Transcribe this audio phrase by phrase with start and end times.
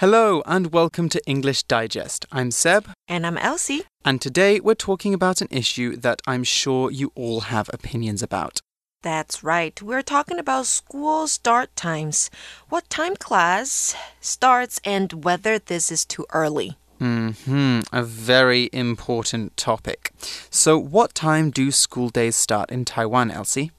[0.00, 2.26] Hello and welcome to English Digest.
[2.30, 2.90] I'm Seb.
[3.08, 3.84] And I'm Elsie.
[4.04, 8.60] And today we're talking about an issue that I'm sure you all have opinions about.
[9.02, 9.80] That's right.
[9.80, 12.28] We're talking about school start times.
[12.68, 16.76] What time class starts and whether this is too early.
[16.98, 20.12] Hmm, a very important topic.
[20.50, 23.70] So, what time do school days start in Taiwan, Elsie?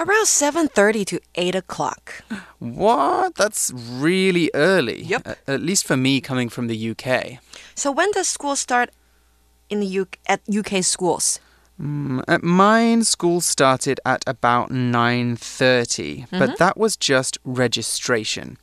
[0.00, 2.24] Around 7:30 to 8 o'clock.
[2.58, 3.34] What?
[3.34, 5.02] That's really early.
[5.02, 5.26] Yep.
[5.26, 7.38] A- at least for me coming from the UK.
[7.74, 8.88] So when does school start
[9.68, 11.38] in the UK, at UK schools?
[11.78, 18.56] Mm, at mine, school started at about 9:30, but that was just registration.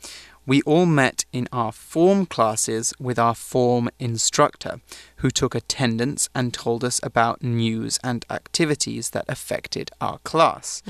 [0.48, 4.80] We all met in our form classes with our form instructor,
[5.18, 10.82] who took attendance and told us about news and activities that affected our class.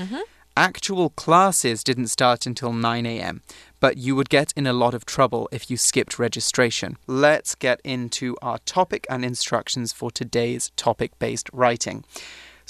[0.58, 3.42] Actual classes didn't start until 9 a.m.,
[3.78, 6.96] but you would get in a lot of trouble if you skipped registration.
[7.06, 12.02] Let's get into our topic and instructions for today's topic based writing.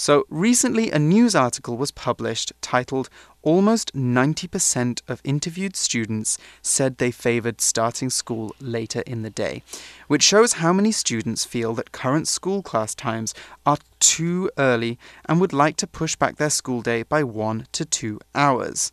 [0.01, 3.11] So, recently a news article was published titled
[3.43, 9.65] Almost 90% of interviewed students said they favored starting school later in the day,
[10.07, 13.35] which shows how many students feel that current school class times
[13.67, 17.85] are too early and would like to push back their school day by one to
[17.85, 18.93] two hours.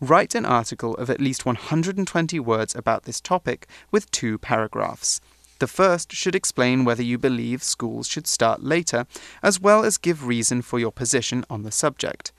[0.00, 5.20] Write an article of at least 120 words about this topic with two paragraphs.
[5.58, 9.06] The first should explain whether you believe schools should start later,
[9.42, 12.32] as well as give reason for your position on the subject.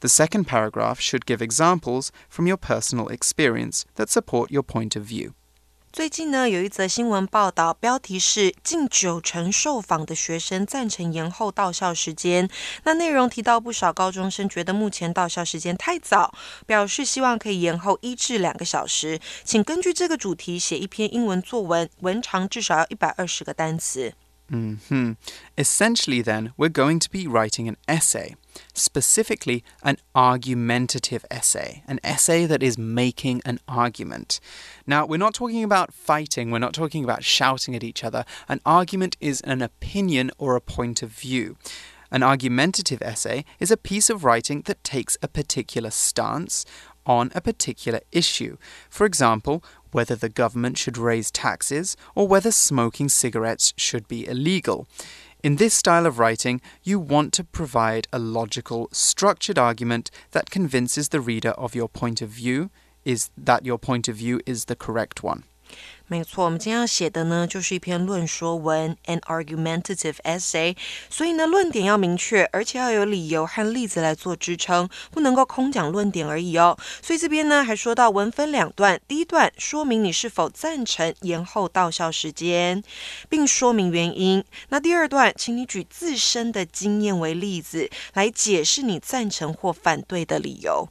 [0.00, 5.04] The second paragraph should give examples from your personal experience that support your point of
[5.04, 5.34] view.
[5.94, 12.50] 最近呢，有一则新闻报道，标题是近九成受访的学生赞成延后到校时间。
[12.82, 16.34] 那内容提到不少高中生觉得目前到校时间太早，
[16.66, 19.20] 表示希望可以延后一至两个小时。
[19.44, 24.14] 请根据这个主题写一篇英文作文，文长至少要一百二十个单词。
[24.54, 25.12] Hmm
[25.58, 28.36] Essentially, then, we're going to be writing an essay,
[28.72, 34.40] specifically an argumentative essay, an essay that is making an argument.
[34.86, 38.24] Now, we're not talking about fighting, we're not talking about shouting at each other.
[38.48, 41.56] An argument is an opinion or a point of view.
[42.12, 46.64] An argumentative essay is a piece of writing that takes a particular stance
[47.06, 48.56] on a particular issue.
[48.88, 54.86] For example, whether the government should raise taxes or whether smoking cigarettes should be illegal.
[55.42, 61.10] In this style of writing, you want to provide a logical, structured argument that convinces
[61.10, 62.70] the reader of your point of view
[63.04, 65.44] is that your point of view is the correct one.
[66.06, 70.76] 没错，我们今天要写的呢，就是一篇论说文，an argumentative essay。
[71.08, 76.76] 所以呢，论点要明确，而且要有理由和例子来做支撑，不能够空讲论点而已哦。
[77.00, 82.82] 所以这边呢，还说到文分两段，第一段说明你是否赞成延后到校时间，
[83.30, 84.44] 并说明原因。
[84.68, 90.90] 那第二段，请你举自身的经验为例子，来解释你赞成或反对的理由。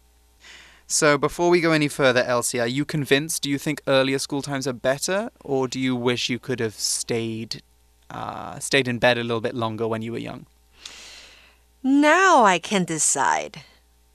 [0.88, 3.41] So, before we go any further, Elsie, are you convinced?
[3.44, 6.75] Do you think earlier school times are better, or do you wish you could have
[6.75, 7.61] stayed,
[8.11, 10.45] uh, stayed in bed a little bit longer when you were young?
[11.81, 13.61] Now I can decide.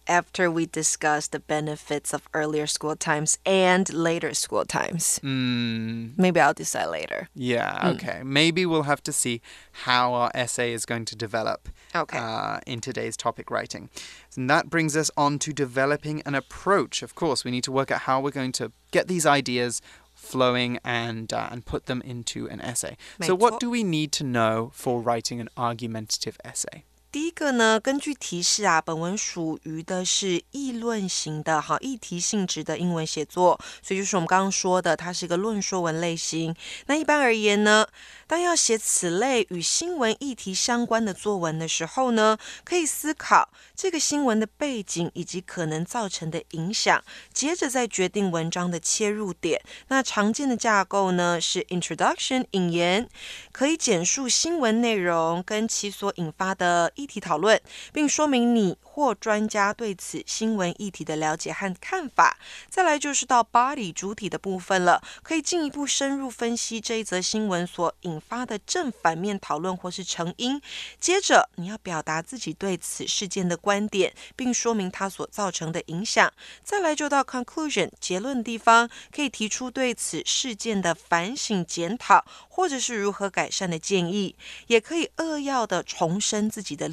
[0.07, 5.21] After we discuss the benefits of earlier school times and later school times.
[5.23, 7.29] Mm, Maybe I'll decide later.
[7.35, 8.23] yeah, okay.
[8.25, 9.43] Maybe we'll have to see
[9.85, 12.19] how our essay is going to develop Okay.
[12.19, 13.91] uh, in today's topic writing.
[14.37, 17.03] And that brings us on to developing an approach.
[17.03, 19.81] Of course, we need to work out how we're going to get these ideas
[20.15, 22.97] flowing and uh, and put them into an essay.
[23.23, 26.85] So, what do we need to know for writing an argumentative essay?
[27.11, 36.55] 第一个呢，根据提示啊，本文属于的是议论型的哈议题性质的英文写作，所以就是我们刚刚说的，它是一个论说文类型。
[36.85, 37.87] 那一般而言呢，
[38.27, 47.03] 当要写此类与新闻议题相关的作文的时候呢，可以思考这个新闻的背景以及可能造成的影响，
[47.33, 49.63] 接着再决定文章的切入点。
[49.89, 53.09] 那常见的架构呢是 introduction 引言，
[53.51, 57.59] 可以简述新闻内容跟其所引发的议题讨论，
[57.93, 62.37] 并说明你或专家对此新闻议题的了解和看法。
[62.69, 70.61] 再来就是到 body 主体的部分了，可以进一步深入分析这一则新闻所引发的正反面讨论或是成因。
[70.99, 76.33] 接着你要表达自己对此事件的观点，并说明它所造成的影响。
[76.65, 84.35] 再来就到 conclusion 结论地方，可以提出对此事件的反省检讨，或者是如何改善的建议，
[84.67, 86.88] 也可以扼要的重申自己的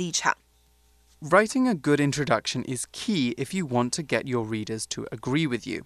[1.22, 5.48] Writing a good introduction is key if you want to get your readers to agree
[5.48, 5.84] with you.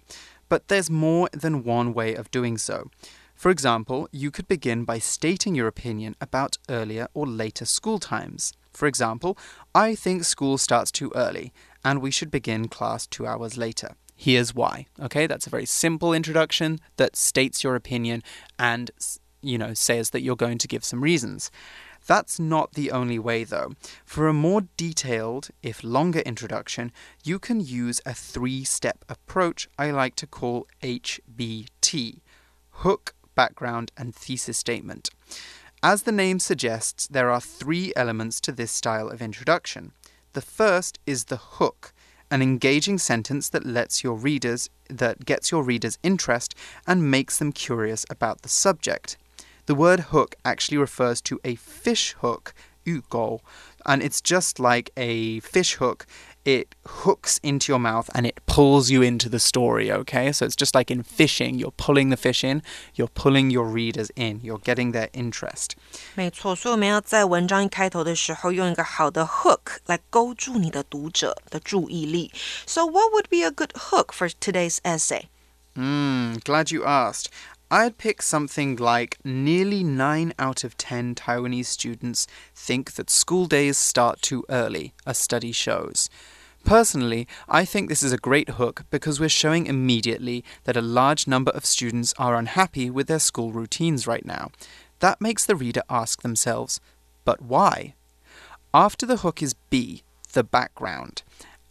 [0.48, 2.90] But there's more than one way of doing so.
[3.36, 8.52] For example, you could begin by stating your opinion about earlier or later school times.
[8.72, 9.38] For example,
[9.74, 11.52] I think school starts too early
[11.84, 13.94] and we should begin class two hours later.
[14.14, 14.86] Here's why.
[15.00, 18.22] Okay, that's a very simple introduction that states your opinion
[18.58, 18.90] and,
[19.40, 21.50] you know, says that you're going to give some reasons.
[22.06, 23.72] That's not the only way, though.
[24.04, 26.92] For a more detailed, if longer introduction,
[27.22, 32.20] you can use a three step approach I like to call HBT
[32.80, 35.10] hook, background, and thesis statement.
[35.82, 39.92] As the name suggests, there are three elements to this style of introduction.
[40.32, 41.92] The first is the hook,
[42.30, 46.54] an engaging sentence that lets your readers that gets your readers interest
[46.86, 49.16] and makes them curious about the subject.
[49.69, 52.53] The word hook actually refers to a fish hook,
[52.85, 53.41] 鱼钩,
[53.83, 56.05] and it's just like a fish hook
[56.45, 60.31] it hooks into your mouth and it pulls you into the story, okay?
[60.31, 62.61] So it's just like in fishing, you're pulling the fish in,
[62.93, 65.75] you're pulling your readers in, you're getting their interest.
[66.13, 72.31] 没错，所以我们要在文章一开头的时候用一个好的 hook 来勾住你的读者的注意力。
[72.67, 75.29] So what would be a good hook for today's essay?
[75.73, 77.31] Hmm, glad you asked.
[77.72, 83.78] I'd pick something like nearly 9 out of 10 Taiwanese students think that school days
[83.78, 86.10] start too early, a study shows.
[86.64, 91.28] Personally, I think this is a great hook because we're showing immediately that a large
[91.28, 94.50] number of students are unhappy with their school routines right now.
[94.98, 96.80] That makes the reader ask themselves,
[97.24, 97.94] but why?
[98.74, 100.02] After the hook is B,
[100.32, 101.22] the background.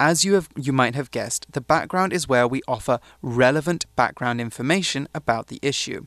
[0.01, 4.40] As you, have, you might have guessed, the background is where we offer relevant background
[4.40, 6.06] information about the issue.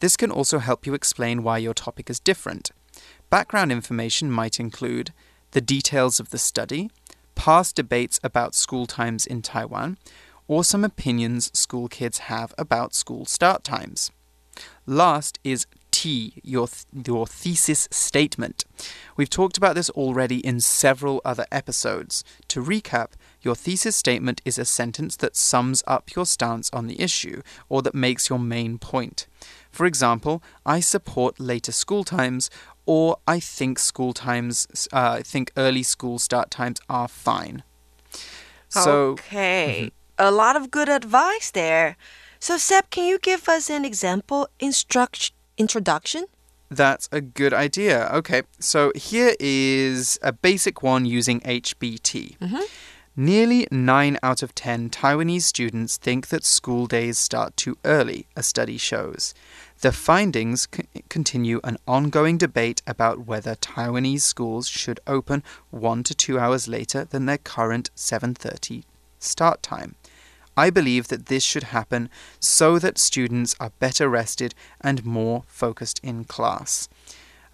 [0.00, 2.72] This can also help you explain why your topic is different.
[3.30, 5.12] Background information might include
[5.52, 6.90] the details of the study,
[7.34, 9.96] past debates about school times in Taiwan,
[10.46, 14.10] or some opinions school kids have about school start times.
[14.84, 15.66] Last is
[16.02, 18.64] T, your, th- your thesis statement.
[19.16, 22.24] We've talked about this already in several other episodes.
[22.48, 27.00] To recap, your thesis statement is a sentence that sums up your stance on the
[27.00, 29.28] issue or that makes your main point.
[29.70, 32.50] For example, I support later school times,
[32.84, 37.62] or I think school times, uh, I think early school start times are fine.
[38.68, 40.26] So, okay, mm-hmm.
[40.26, 41.96] a lot of good advice there.
[42.40, 46.26] So, Seb, can you give us an example instruct introduction?
[46.70, 48.08] That's a good idea.
[48.14, 52.36] Okay, so here is a basic one using HBT.
[52.40, 52.62] Mm -hmm.
[53.14, 58.42] Nearly 9 out of 10 Taiwanese students think that school days start too early, a
[58.42, 59.34] study shows.
[59.80, 60.66] The findings
[61.10, 67.04] continue an ongoing debate about whether Taiwanese schools should open 1 to 2 hours later
[67.04, 68.84] than their current 7:30
[69.18, 69.94] start time.
[70.56, 72.10] I believe that this should happen
[72.40, 76.88] so that students are better rested and more focused in class.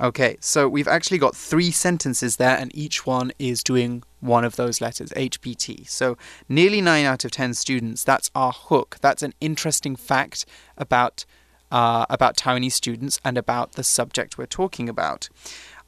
[0.00, 4.54] Okay, so we've actually got three sentences there, and each one is doing one of
[4.54, 5.88] those letters, HBT.
[5.88, 6.16] So
[6.48, 8.98] nearly 9 out of 10 students, that's our hook.
[9.00, 10.46] That's an interesting fact
[10.76, 11.24] about,
[11.72, 15.28] uh, about Taiwanese students and about the subject we're talking about.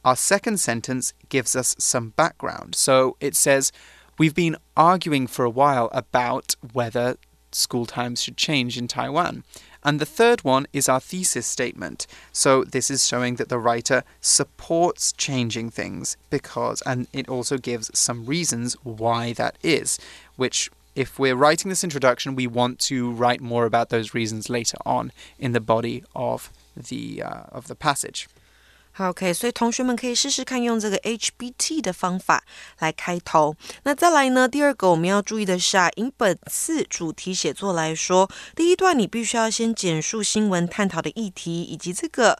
[0.03, 2.75] Our second sentence gives us some background.
[2.75, 3.71] So it says,
[4.17, 7.17] We've been arguing for a while about whether
[7.51, 9.43] school times should change in Taiwan.
[9.83, 12.05] And the third one is our thesis statement.
[12.31, 17.89] So this is showing that the writer supports changing things because, and it also gives
[17.97, 19.99] some reasons why that is,
[20.35, 24.77] which if we're writing this introduction, we want to write more about those reasons later
[24.85, 28.27] on in the body of the uh, of the passage.
[28.93, 32.43] 好 OK，所以同学们可以试试看用这个 HBT 的方法
[32.79, 33.55] 来开头。
[33.83, 34.47] 那再来呢？
[34.47, 42.37] 第二个我们要注意的是啊，以本次主题写作来说，第一段你必须要先简述新闻探讨的议题以及这个。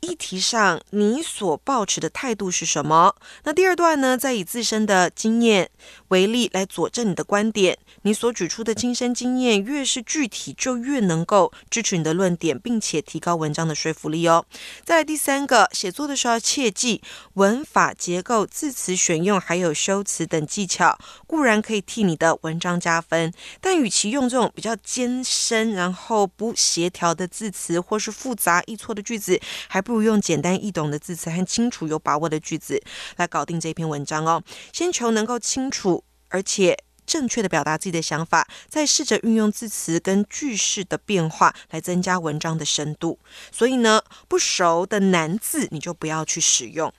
[0.00, 3.14] 议题上，你所抱持的态度是什么？
[3.44, 4.16] 那第二段呢？
[4.16, 5.70] 再以自身的经验
[6.08, 7.76] 为例来佐证你的观点。
[8.02, 14.44] 你所举出的亲身经验越是具体，就越能够支持你的论点，并且提高文章的说服力哦。
[14.84, 17.02] 再来第三个，写作的时候切记
[17.34, 32.78] 文法、结构、字词选用，还有修辞等技巧，固然可以替你的文章加分，但与其用这种比较艰深、然后不协调的字词，或是复杂易错的句子，还不如用简单易懂的字词和清楚有把握的句子
[33.16, 34.42] 来搞定这篇文章哦。
[34.70, 36.76] 先求能够清楚而且
[37.06, 43.18] 正确的表达自己的想法，再试着运用字词跟句式的变化来增加文章的深度。
[43.50, 46.92] 所以呢，不熟的难字你就不要去使用。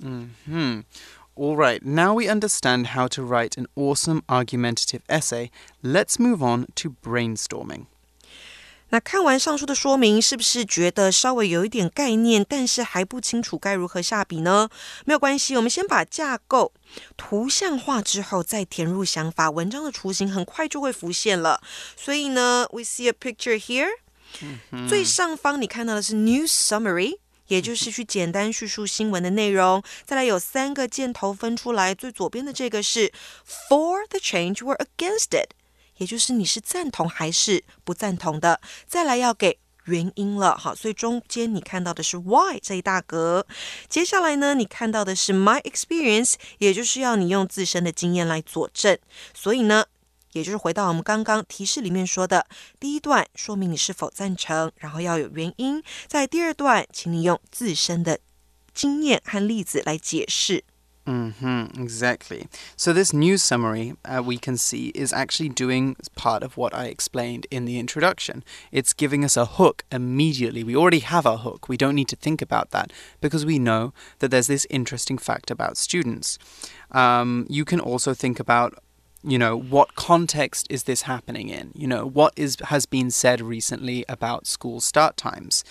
[0.00, 0.84] 嗯哼。
[1.34, 5.50] All right, now we understand how to write an awesome argumentative essay.
[5.82, 7.86] Let's move on to brainstorming.
[8.90, 14.68] 那看完上述的说明，是不是觉得稍微有一点概念，但是还不清楚该如何下笔呢？
[15.04, 16.72] 没有关系，我们先把架构
[17.16, 21.60] 图像化之后，再填入想法，文章的雏形很快就会浮现了。
[21.96, 23.88] 所以呢，we see a picture here，
[24.88, 27.18] 最上方你看到的是 news summary。
[27.48, 29.82] 也就是去简单叙述新闻的内容。
[30.04, 33.10] 再来有三个箭头分出来，最左边的这个是
[33.46, 35.52] for the change or against it，
[35.98, 38.60] 也就是你是赞同还是不赞同的。
[38.86, 43.46] 再来要给原因了，好，所以中间你看到的是 why 这一大格。
[43.88, 48.98] 接下来呢，你看到的是 my experience，也就是要你用自身的经验来佐证。
[49.34, 49.84] 所以呢。
[50.32, 52.46] 也就是回到我们刚刚提示里面说的，
[52.78, 58.20] 第一段说明你是否赞成，然后要有原因；在第二段，请你用自身的
[58.74, 60.64] 经验和例子来解释。
[61.08, 62.48] Mm-hmm, exactly.
[62.76, 66.84] So this news summary uh, we can see is actually doing part of what I
[66.86, 68.44] explained in the introduction.
[68.72, 70.62] It's giving us a hook immediately.
[70.62, 71.66] We already have our hook.
[71.66, 75.50] We don't need to think about that because we know that there's this interesting fact
[75.50, 76.38] about students.
[76.92, 78.74] Um, you can also think about
[79.24, 83.40] you know what context is this happening in you know what is has been said
[83.40, 85.64] recently about school start times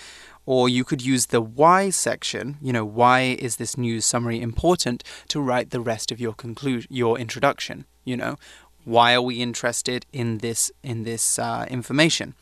[0.50, 5.04] or you could use the why section you know why is this news summary important
[5.32, 8.36] to write the rest of your conclusion your introduction you know?
[8.84, 12.34] Why are we interested in this in this uh, information?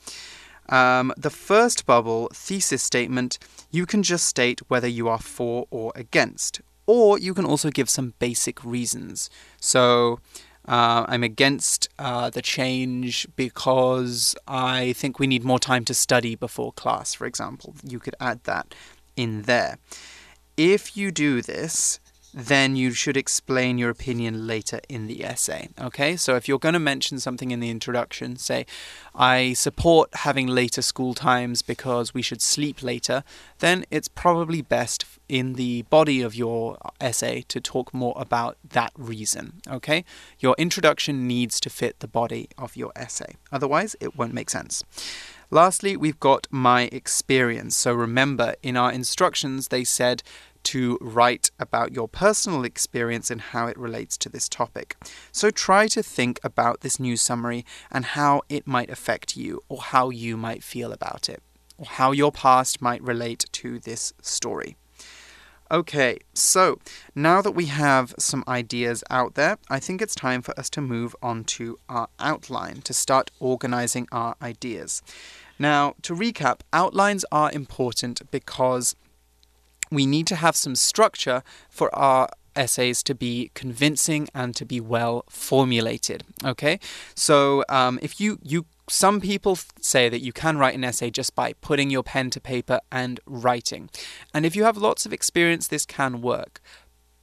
[0.69, 3.39] Um, the first bubble thesis statement
[3.71, 7.91] you can just state whether you are for or against or you can also give
[7.91, 9.29] some basic reasons.
[9.61, 10.21] So
[10.69, 16.35] uh, I'm against uh, the change because I think we need more time to study
[16.35, 17.75] before class, for example.
[17.85, 18.75] You could add that
[19.17, 19.79] in there.
[20.57, 22.01] If you do this,
[22.37, 25.71] then you should explain your opinion later in the essay.
[25.81, 28.67] Okay, so if you're going to mention something in the introduction, say,
[29.15, 33.25] I support having later school times because we should sleep later,
[33.61, 38.93] then it's probably best in the body of your essay to talk more about that
[38.99, 39.63] reason.
[39.67, 40.05] Okay,
[40.39, 44.85] your introduction needs to fit the body of your essay, otherwise, it won't make sense.
[45.51, 47.77] Lastly, we've got my experience.
[47.77, 50.25] So remember, in our instructions, they said
[50.67, 54.97] to write about your personal experience and how it relates to this topic.
[55.31, 59.81] So try to think about this news summary and how it might affect you or
[59.81, 61.41] how you might feel about it
[61.79, 64.77] or how your past might relate to this story.
[65.71, 66.79] Okay, so
[67.15, 70.81] now that we have some ideas out there, I think it's time for us to
[70.81, 75.03] move on to our outline to start organizing our ideas.
[75.59, 78.95] Now, to recap, outlines are important because
[79.97, 84.81] we need to have some structure for our essays to be convincing and to be
[84.81, 86.23] well formulated.
[86.45, 86.79] Okay,
[87.15, 91.35] so um, if you you some people say that you can write an essay just
[91.35, 93.91] by putting your pen to paper and writing,
[94.35, 96.61] and if you have lots of experience, this can work.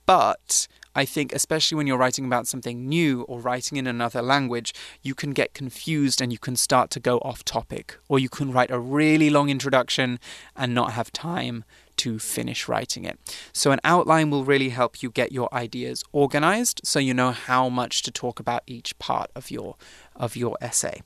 [0.06, 4.74] But I think, especially when you're writing about something new or writing in another language,
[5.02, 8.52] you can get confused and you can start to go off topic, or you can
[8.52, 10.20] write a really long introduction
[10.56, 11.64] and not have time
[11.98, 13.20] to finish writing it.
[13.54, 17.70] So, an outline will really help you get your ideas organized so you know how
[17.70, 19.76] much to talk about each part of your,
[20.16, 21.02] of your essay.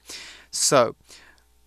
[0.51, 0.95] So,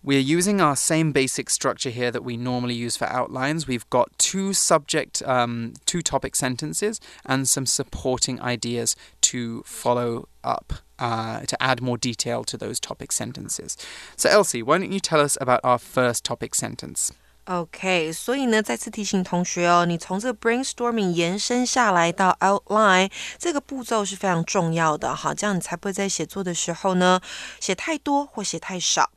[0.03, 3.67] we're using our same basic structure here that we normally use for outlines.
[3.67, 10.73] We've got two subject, um, two topic sentences, and some supporting ideas to follow up,
[10.97, 13.77] uh, to add more detail to those topic sentences.
[14.15, 17.11] So, Elsie, why don't you tell us about our first topic sentence?
[17.50, 27.20] OK，所以呢，再次提醒同学哦，你从这个 brainstorming 延伸下来到 outline 这个步骤是非常重要的哈，这样你才不会在写作的时候呢
[27.60, 29.12] 写太多或写太少。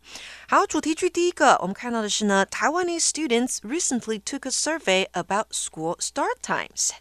[0.47, 6.91] 好，主题句第一个，我们看到的是呢，Taiwanese students recently took a survey about school start times。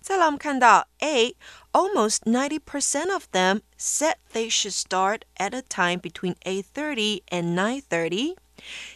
[0.00, 6.64] 再来，我们看到 A，almost ninety percent of them said they should start at a time between eight
[6.74, 8.36] thirty and nine thirty。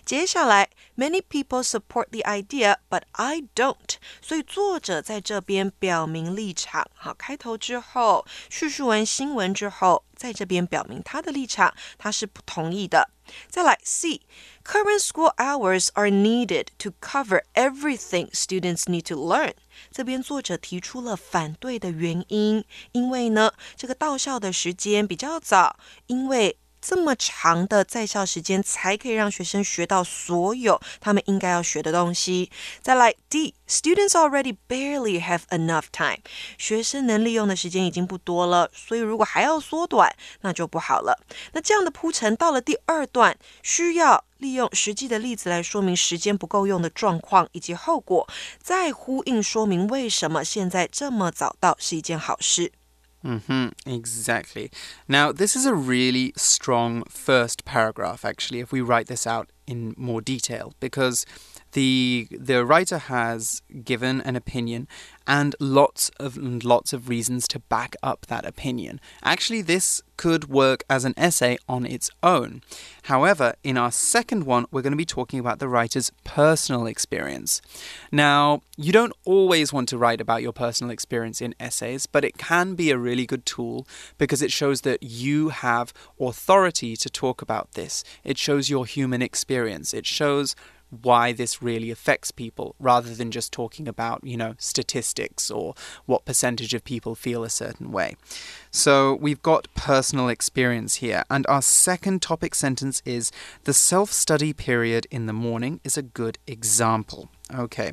[0.06, 3.96] 接下来，Many people support the idea, but I don't。
[4.22, 6.90] 所以作者在这边表明立场。
[6.94, 13.10] 好，开头之后叙述完新闻之后，在这边表明他的立场，他是不同意的。
[13.50, 19.54] 再来，C，current school hours are needed to cover everything students need to learn。
[19.92, 26.58] 这边作者提出了反对的原因，因为呢，这个到校的时间比较早，因为。
[26.90, 32.50] 这么长的在校时间，才可以让学生学到所有他们应该要学的东西。
[32.82, 36.20] 再来，D，students already barely have enough time，
[36.58, 41.20] 学生能利用的时间已经不多了，所以如果还要缩短，那就不好了。
[41.52, 48.26] 那这样的铺陈到了第二段，需要利用实际的例子来说明时间不够用的状况以及后果，
[48.64, 52.72] 再呼应说明为什么现在这么早到是一件好事。
[53.26, 54.72] Mm-hmm, exactly.
[55.08, 59.94] Now, this is a really strong first paragraph, actually, if we write this out in
[59.98, 61.26] more detail, because
[61.74, 64.88] the the writer has given an opinion
[65.28, 69.00] and lots of lots of reasons to back up that opinion.
[69.24, 72.62] Actually, this could work as an essay on its own.
[73.04, 77.62] However, in our second one, we're going to be talking about the writer's personal experience.
[78.12, 82.38] Now, you don't always want to write about your personal experience in essays, but it
[82.38, 87.42] can be a really good tool because it shows that you have authority to talk
[87.42, 88.04] about this.
[88.24, 89.94] It shows your human experience.
[89.94, 90.56] It shows
[90.90, 95.74] why this really affects people rather than just talking about, you know, statistics or
[96.06, 98.16] what percentage of people feel a certain way.
[98.72, 101.24] So we've got personal experience here.
[101.30, 103.32] And our second topic sentence is
[103.66, 107.30] the self study period in the morning is a good example.
[107.54, 107.92] Okay.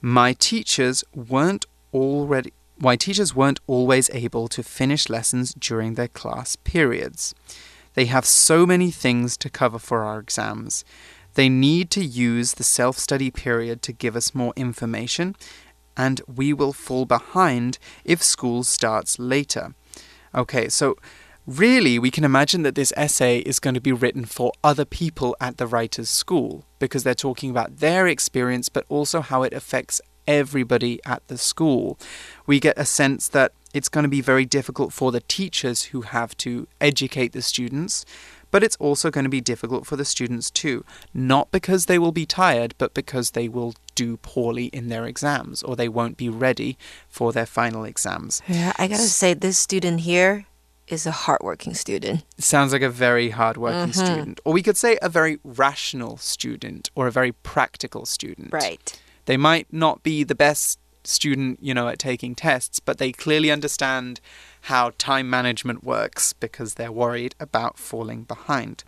[0.00, 2.52] My teachers weren't already.
[2.78, 7.34] My teachers weren't always able to finish lessons during their class periods.
[7.94, 10.84] They have so many things to cover for our exams.
[11.36, 15.36] They need to use the self study period to give us more information,
[15.94, 19.74] and we will fall behind if school starts later.
[20.34, 20.96] Okay, so
[21.46, 25.36] really, we can imagine that this essay is going to be written for other people
[25.38, 30.00] at the writer's school because they're talking about their experience, but also how it affects
[30.26, 31.98] everybody at the school.
[32.46, 36.00] We get a sense that it's going to be very difficult for the teachers who
[36.00, 38.06] have to educate the students
[38.50, 40.84] but it's also going to be difficult for the students too.
[41.12, 45.62] Not because they will be tired, but because they will do poorly in their exams
[45.62, 46.76] or they won't be ready
[47.08, 48.42] for their final exams.
[48.46, 50.46] Yeah, I gotta say, this student here
[50.86, 52.24] is a hardworking student.
[52.38, 54.06] Sounds like a very hardworking mm -hmm.
[54.06, 54.40] student.
[54.44, 58.52] Or we could say a very rational student or a very practical student.
[58.52, 59.00] Right.
[59.24, 63.50] They might not be the best student, you know, at taking tests, but they clearly
[63.50, 64.20] understand
[64.66, 68.82] how time management works because they're worried about falling behind.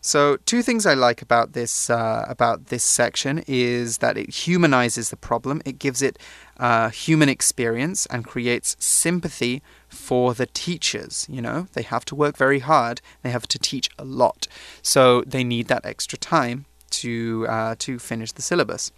[0.00, 5.10] So, two things I like about this uh, about this section is that it humanizes
[5.10, 5.62] the problem.
[5.64, 6.18] It gives it
[6.58, 11.26] uh, human experience and creates sympathy for the teachers.
[11.28, 13.00] You know, they have to work very hard.
[13.22, 14.48] They have to teach a lot,
[14.82, 16.66] so they need that extra time
[17.02, 18.90] to uh, to finish the syllabus.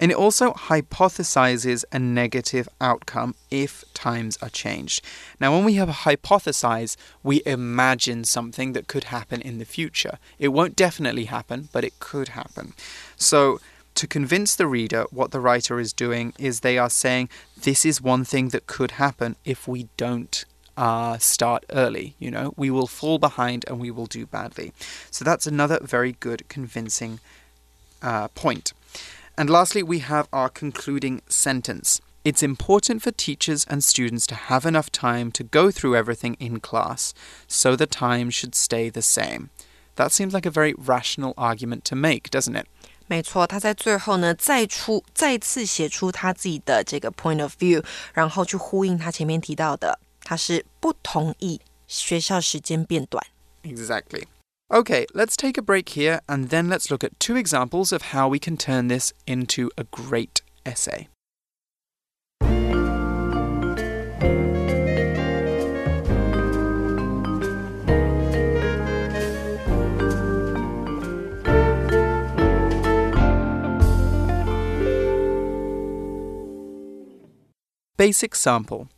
[0.00, 5.04] And it also hypothesizes a negative outcome if times are changed.
[5.40, 10.18] Now, when we have a hypothesize, we imagine something that could happen in the future.
[10.38, 12.74] It won't definitely happen, but it could happen.
[13.16, 13.60] So,
[13.94, 17.28] to convince the reader, what the writer is doing is they are saying
[17.62, 20.44] this is one thing that could happen if we don't
[20.76, 22.14] uh, start early.
[22.20, 24.72] You know, we will fall behind and we will do badly.
[25.10, 27.18] So that's another very good convincing
[28.00, 28.72] uh, point.
[29.37, 31.99] And lastly, we have our concluding sentence.
[32.23, 36.59] It's important for teachers and students to have enough time to go through everything in
[36.61, 37.13] class,
[37.47, 39.49] so the time should stay the same.
[39.95, 42.67] That seems like a very rational argument to make, doesn't it?
[43.07, 53.21] 没错，他在最后呢，再出再次写出他自己的这个 point of view，然后去呼应他前面提到的，他是不同意学校时间变短。
[53.63, 54.23] Exactly.
[54.70, 58.28] Okay, let's take a break here and then let's look at two examples of how
[58.28, 61.08] we can turn this into a great essay.
[77.96, 78.90] Basic sample.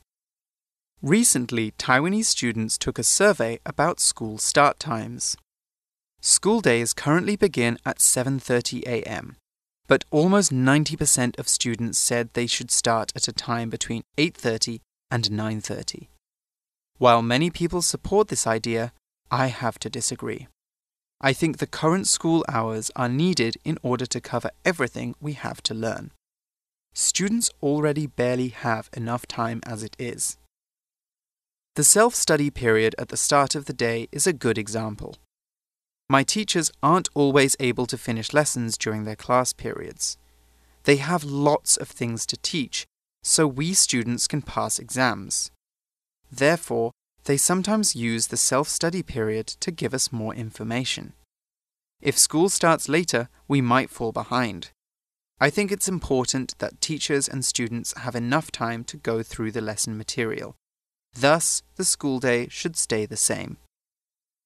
[1.01, 5.37] Recently, Taiwanese students took a survey about school start times.
[6.23, 9.37] School days currently begin at 7:30 a.m.
[9.87, 14.81] But almost 90% of students said they should start at a time between 8:30
[15.11, 16.09] and 9:30.
[16.99, 18.93] While many people support this idea,
[19.31, 20.49] I have to disagree.
[21.23, 25.63] I think the current school hours are needed in order to cover everything we have
[25.63, 26.13] to learn.
[26.93, 30.37] Students already barely have enough time as it is.
[31.77, 35.17] The self study period at the start of the day is a good example.
[36.11, 40.19] My teachers aren't always able to finish lessons during their class periods.
[40.83, 42.85] They have lots of things to teach,
[43.23, 45.53] so we students can pass exams.
[46.29, 46.91] Therefore,
[47.27, 51.13] they sometimes use the self study period to give us more information.
[52.01, 54.71] If school starts later, we might fall behind.
[55.39, 59.61] I think it's important that teachers and students have enough time to go through the
[59.61, 60.57] lesson material.
[61.15, 63.59] Thus, the school day should stay the same.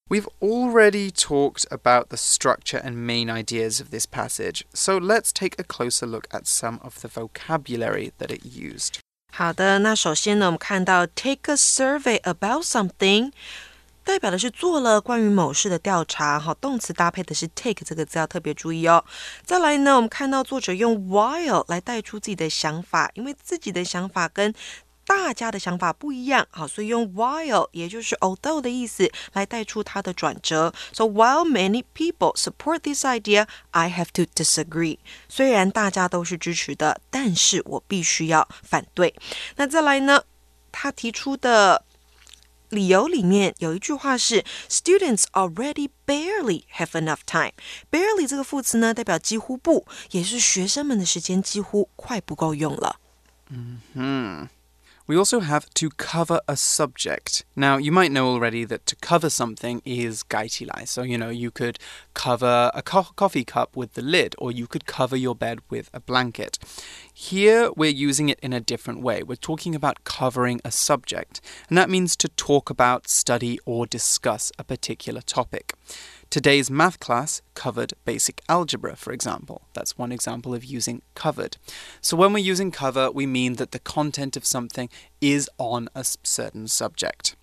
[0.09, 5.55] We've already talked about the structure and main ideas of this passage, so let's take
[5.59, 8.95] a closer look at some of the vocabulary that it used.
[9.31, 13.31] 好的，那首先呢，我们看到 take a survey about something。
[14.03, 19.05] 代表的是做了关于某事的调查，好，动词搭配的是 take 这个字要特别注意哦。
[19.45, 24.51] 再来呢，我们看到作者用 while 来带出自己的想法，因为自己的想法跟
[25.05, 30.71] 大家的想法不一样，好，所以用 while 也就是 although 的意思来带出它的转折。
[30.93, 34.99] So while many people support this idea, I have to disagree。
[35.27, 39.15] 虽然大家都是支持的，但是我必须要反对。
[39.55, 40.21] 那再来呢，
[40.71, 41.83] 他提出的
[42.69, 52.97] 理由里面有一句话是 “Students already barely have enough time”。barely 这个副词呢，代表几乎不，也是学生们的时间几乎快不够用了。
[53.49, 54.49] 嗯哼。
[55.06, 57.44] We also have to cover a subject.
[57.54, 60.88] Now, you might know already that to cover something is gaitilai.
[60.88, 61.78] So, you know, you could
[62.14, 65.90] cover a co coffee cup with the lid, or you could cover your bed with
[65.92, 66.58] a blanket.
[67.12, 69.22] Here, we're using it in a different way.
[69.22, 74.52] We're talking about covering a subject, and that means to talk about, study, or discuss
[74.58, 75.74] a particular topic.
[76.33, 79.63] Today's math class covered basic algebra, for example.
[79.73, 81.57] That's one example of using covered.
[82.01, 84.89] So when we're using cover, we mean that the content of something
[85.21, 87.35] is on a certain subject.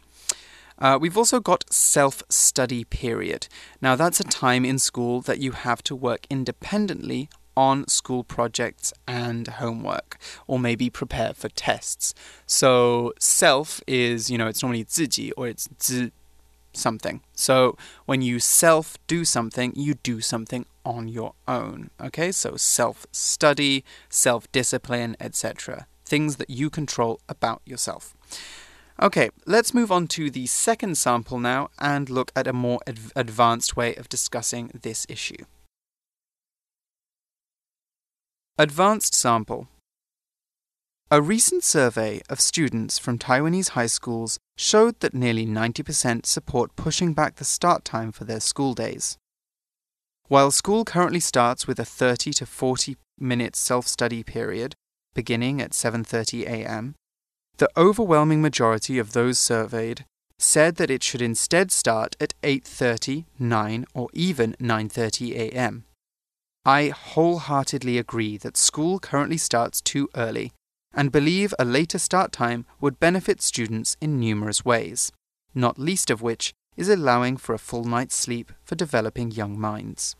[0.78, 3.48] Uh, we've also got self study period.
[3.80, 8.92] Now, that's a time in school that you have to work independently on school projects
[9.08, 12.12] and homework, or maybe prepare for tests.
[12.46, 16.12] So, self is, you know, it's normally 自己 or it's 自
[16.73, 17.21] something.
[17.33, 21.89] So when you self do something, you do something on your own.
[21.99, 25.87] Okay, so self study, self discipline, etc.
[26.05, 28.15] Things that you control about yourself.
[29.01, 33.11] Okay, let's move on to the second sample now and look at a more adv
[33.15, 35.43] advanced way of discussing this issue.
[38.57, 39.67] Advanced sample.
[41.13, 47.11] A recent survey of students from Taiwanese high schools showed that nearly 90% support pushing
[47.13, 49.17] back the start time for their school days.
[50.29, 54.73] While school currently starts with a 30 to 40 minute self-study period
[55.13, 56.95] beginning at 7:30 a.m.,
[57.57, 60.05] the overwhelming majority of those surveyed
[60.39, 65.83] said that it should instead start at 8:30, 9, or even 9:30 a.m.
[66.63, 70.53] I wholeheartedly agree that school currently starts too early
[70.93, 75.11] and believe a later start time would benefit students in numerous ways,
[75.53, 80.15] not least of which is allowing for a full night's sleep for developing young minds.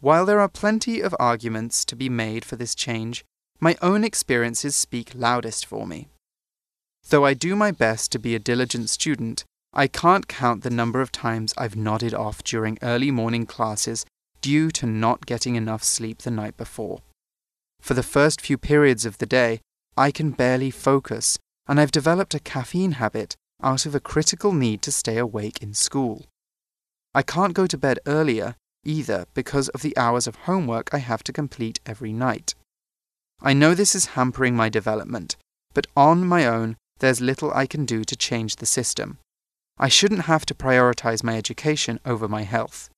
[0.00, 3.24] While there are plenty of arguments to be made for this change,
[3.58, 6.08] my own experiences speak loudest for me.
[7.08, 11.00] Though I do my best to be a diligent student, I can't count the number
[11.00, 14.04] of times I've nodded off during early morning classes
[14.40, 17.00] due to not getting enough sleep the night before.
[17.80, 19.60] For the first few periods of the day,
[19.96, 24.82] I can barely focus, and I've developed a caffeine habit out of a critical need
[24.82, 26.26] to stay awake in school.
[27.14, 31.24] I can't go to bed earlier either because of the hours of homework I have
[31.24, 32.54] to complete every night.
[33.40, 35.36] I know this is hampering my development,
[35.74, 39.18] but on my own, there's little I can do to change the system.
[39.78, 42.88] I shouldn't have to prioritize my education over my health.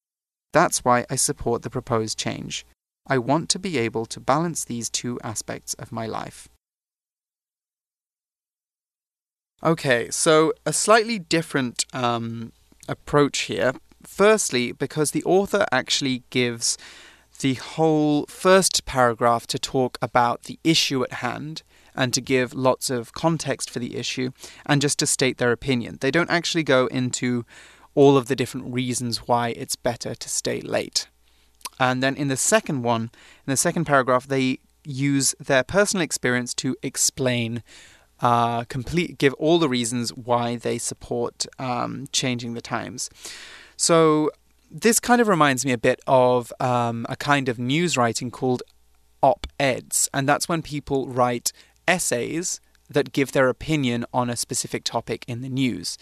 [0.53, 2.65] That's why I support the proposed change.
[3.09, 6.49] I want to be able to balance these two aspects of my life.
[9.63, 12.53] Okay, so a slightly different um,
[12.89, 13.73] approach here.
[14.05, 16.79] Firstly, because the author actually gives
[17.41, 21.63] the whole first paragraph to talk about the issue at hand
[21.95, 24.31] and to give lots of context for the issue
[24.67, 25.99] and just to state their opinion.
[26.01, 27.45] They don't actually go into
[27.95, 31.09] all of the different reasons why it's better to stay late.
[31.81, 36.55] And then in the second one, in the second paragraph, they use their personal experience
[36.55, 37.63] to explain,
[38.21, 43.11] uh, complete, give all the reasons why they support um, changing the times.
[43.77, 44.31] So
[44.71, 48.63] this kind of reminds me a bit of um, a kind of news writing called
[49.23, 51.53] op eds, and that's when people write
[51.87, 52.61] essays
[52.91, 55.99] that give their opinion on a specific topic in the news.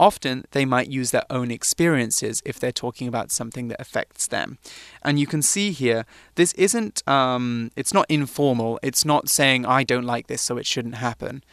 [0.00, 4.56] Often they might use their own experiences if they're talking about something that affects them.
[5.02, 8.80] And you can see here, this isn't, um, it's not informal.
[8.82, 11.44] It's not saying, I don't like this, so it shouldn't happen.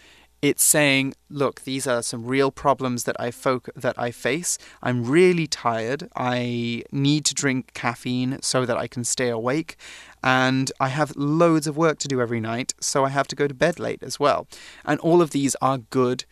[0.41, 4.57] It's saying, look, these are some real problems that I foc- that I face.
[4.81, 6.07] I'm really tired.
[6.15, 9.75] I need to drink caffeine so that I can stay awake,
[10.23, 13.47] and I have loads of work to do every night, so I have to go
[13.47, 14.47] to bed late as well.
[14.85, 16.23] And all of these are good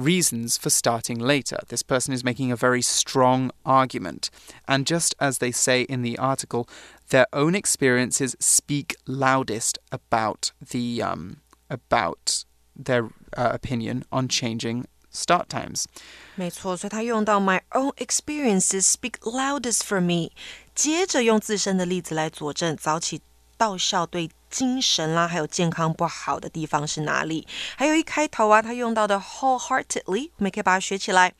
[0.00, 1.58] reasons for starting later.
[1.68, 4.28] This person is making a very strong argument.
[4.68, 6.68] And just as they say in the article,
[7.08, 11.38] their own experiences speak loudest about the um,
[11.70, 12.44] about
[12.76, 15.86] their uh, opinion on changing start times.
[16.34, 20.30] 没错，所以他用到 my own experiences speak loudest for me，
[20.74, 23.22] 接着用自身的例子来佐证早起
[23.56, 27.47] 到校对 精神啦，还有健康不好的地方是哪里？
[27.77, 31.33] 还有一开头啊，他用到的 wholeheartedly，我们可以把它学起来。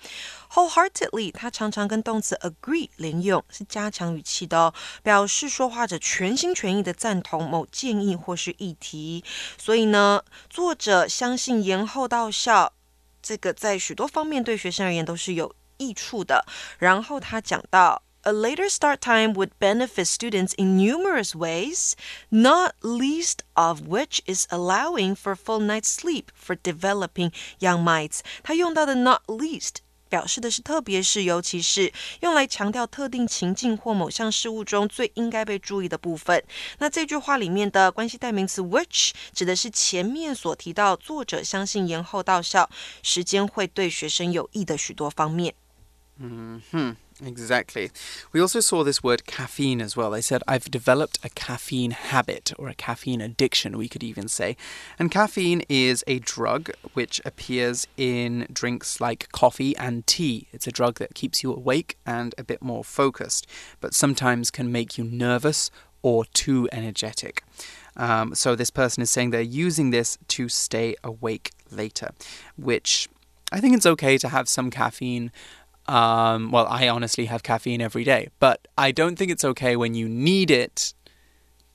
[0.52, 9.24] wholeheartedly，它常常跟动词 agree 连用，是加强语气的哦，表示说话者全心全意的赞同某建议或是议题。
[9.58, 12.74] 所以呢，作者相信延后到校。
[13.22, 16.46] 这个在许多方面对学生而言都是有益处的。
[16.80, 18.02] 然后他讲到。
[18.23, 21.93] A later start time would benefit students in numerous ways,
[22.29, 28.23] not least of which is allowing for full night's sleep for developing young minds.
[28.43, 29.77] 他用到的 not least
[30.09, 36.43] 表示的是特别是，尤其是用来强调特定情境或某项事物中最应该被注意的部分。
[36.79, 42.69] 那这句话里面的关系代名词 which 指的是前面所提到，作者相信延后到校
[43.05, 45.55] 时间会对学生有益的许多方面。
[46.19, 46.97] 嗯哼。
[47.24, 47.92] Exactly.
[48.32, 50.12] We also saw this word caffeine as well.
[50.12, 54.58] They said, I've developed a caffeine habit or a caffeine addiction, we could even say.
[54.98, 60.48] And caffeine is a drug which appears in drinks like coffee and tea.
[60.52, 63.46] It's a drug that keeps you awake and a bit more focused,
[63.80, 65.70] but sometimes can make you nervous
[66.02, 67.44] or too energetic.
[67.98, 72.12] Um, so, this person is saying they're using this to stay awake later,
[72.56, 73.10] which
[73.52, 75.30] I think it's okay to have some caffeine
[75.92, 79.94] um, well, I honestly have caffeine every day, but I don't think it's okay when
[79.94, 80.94] you need it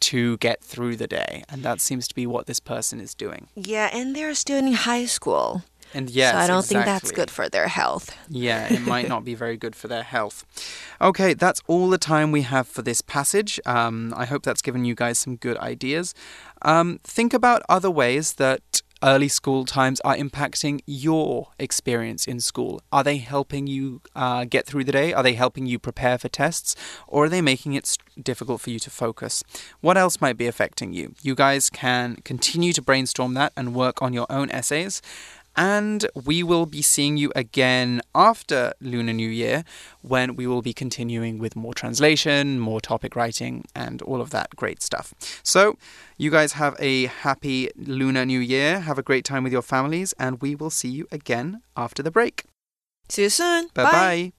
[0.01, 1.45] to get through the day.
[1.51, 3.49] And that seems to be what this person is doing.
[3.55, 5.65] Yeah, and they're still in high school.
[5.93, 6.75] And yes, so I don't exactly.
[6.75, 8.17] think that's good for their health.
[8.29, 10.45] Yeah, it might not be very good for their health.
[11.01, 13.61] Okay, that's all the time we have for this passage.
[13.67, 16.15] Um, I hope that's given you guys some good ideas.
[16.63, 22.83] Um, think about other ways that early school times are impacting your experience in school?
[22.91, 25.13] Are they helping you uh, get through the day?
[25.13, 26.75] Are they helping you prepare for tests?
[27.07, 29.45] Or are they making it difficult for you to focus?
[29.81, 31.15] What else might be affecting you?
[31.23, 35.01] You guys can continue to brainstorm that and work on your own essays.
[35.57, 39.65] And we will be seeing you again after Lunar New Year
[40.03, 44.55] when we will be continuing with more translation, more topic writing, and all of that
[44.55, 45.15] great stuff.
[45.43, 45.79] So,
[46.19, 48.81] you guys have a happy Lunar New Year.
[48.81, 52.11] Have a great time with your families, and we will see you again after the
[52.11, 52.45] break.
[53.09, 53.69] See you soon.
[53.75, 54.33] Bye bye.